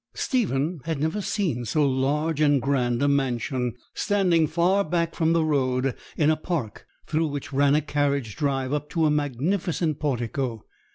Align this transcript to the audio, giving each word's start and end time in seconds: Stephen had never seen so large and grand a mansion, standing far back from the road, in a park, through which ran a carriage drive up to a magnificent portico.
Stephen 0.15 0.79
had 0.85 0.99
never 0.99 1.21
seen 1.21 1.63
so 1.63 1.87
large 1.87 2.41
and 2.41 2.59
grand 2.59 3.03
a 3.03 3.07
mansion, 3.07 3.75
standing 3.93 4.47
far 4.47 4.83
back 4.83 5.13
from 5.13 5.31
the 5.33 5.45
road, 5.45 5.93
in 6.17 6.31
a 6.31 6.35
park, 6.35 6.87
through 7.05 7.27
which 7.27 7.53
ran 7.53 7.75
a 7.75 7.81
carriage 7.81 8.35
drive 8.35 8.73
up 8.73 8.89
to 8.89 9.05
a 9.05 9.11
magnificent 9.11 9.99
portico. 9.99 10.65